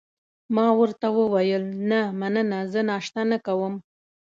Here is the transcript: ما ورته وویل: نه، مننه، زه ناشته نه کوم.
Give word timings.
ما 0.55 0.67
ورته 0.79 1.07
وویل: 1.17 1.63
نه، 1.89 2.01
مننه، 2.19 2.59
زه 2.71 2.81
ناشته 2.89 3.21
نه 3.31 3.37
کوم. 3.45 3.73